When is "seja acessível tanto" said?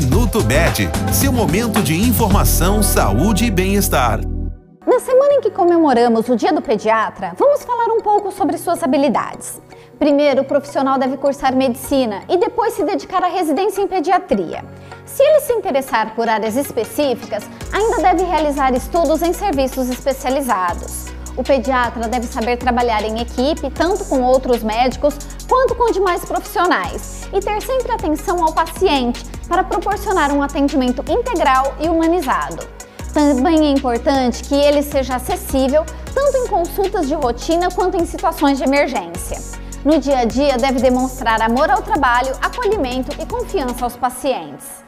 34.82-36.36